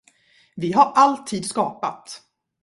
Vi 0.55 0.71
har 0.73 0.91
alltid 0.95 1.45
skapat. 1.45 2.21